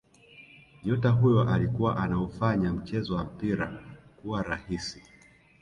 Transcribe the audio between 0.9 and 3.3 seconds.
huyo alikuwa anaufanya mchezo wa